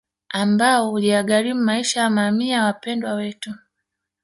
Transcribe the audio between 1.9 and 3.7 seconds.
ya mamia ya Wapendwa Wetu